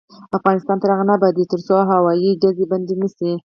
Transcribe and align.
افغانستان 0.37 0.77
تر 0.81 0.89
هغو 0.91 1.07
نه 1.09 1.13
ابادیږي، 1.17 1.49
ترڅو 1.51 1.75
هوایي 1.91 2.29
ډزې 2.41 2.65
بندې 2.71 2.95
نشي. 3.01 3.31